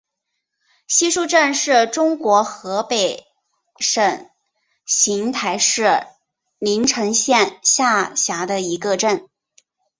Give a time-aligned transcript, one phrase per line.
[0.87, 3.23] 西竖镇是中国河北
[3.77, 4.31] 省
[4.83, 6.07] 邢台市
[6.57, 9.29] 临城县下辖的一个镇。